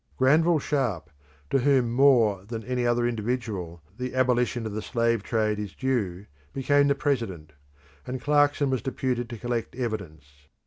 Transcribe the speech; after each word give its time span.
Granville 0.17 0.57
Sharp, 0.57 1.11
to 1.51 1.59
whom 1.59 1.91
more 1.91 2.43
than 2.45 2.61
to 2.63 2.67
any 2.67 2.87
other 2.87 3.05
individual 3.05 3.83
the 3.99 4.15
abolition 4.15 4.65
of 4.65 4.71
the 4.71 4.81
slave 4.81 5.21
trade 5.21 5.59
is 5.59 5.75
due, 5.75 6.25
became 6.53 6.87
the 6.87 6.95
president, 6.95 7.53
and 8.07 8.19
Clarkson 8.19 8.71
was 8.71 8.81
deputed 8.81 9.29
to 9.29 9.37
collect 9.37 9.75
evidence. 9.75 10.47